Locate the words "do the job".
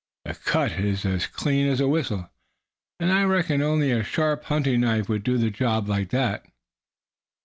5.23-5.87